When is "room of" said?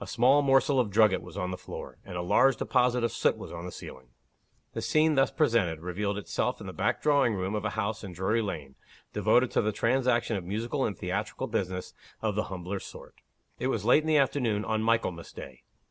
7.34-7.66